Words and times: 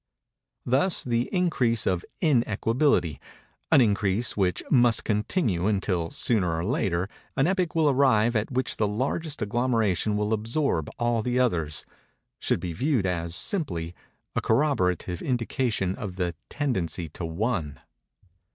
Thus 0.65 1.03
the 1.03 1.29
increase 1.31 1.85
of 1.85 2.03
in 2.21 2.43
equability—an 2.47 3.81
increase 3.81 4.35
which 4.35 4.63
must 4.71 5.03
continue 5.03 5.67
until, 5.67 6.09
sooner 6.09 6.55
or 6.55 6.65
later, 6.65 7.07
an 7.37 7.45
epoch 7.45 7.75
will 7.75 7.87
arrive 7.87 8.35
at 8.35 8.49
which 8.49 8.77
the 8.77 8.87
largest 8.87 9.43
agglomeration 9.43 10.17
will 10.17 10.33
absorb 10.33 10.89
all 10.97 11.21
the 11.21 11.37
others—should 11.39 12.59
be 12.59 12.73
viewed 12.73 13.05
as, 13.05 13.35
simply, 13.35 13.93
a 14.35 14.41
corroborative 14.41 15.21
indication 15.21 15.93
of 15.93 16.15
the 16.15 16.33
tendency 16.49 17.07
to 17.09 17.23
One. 17.23 17.79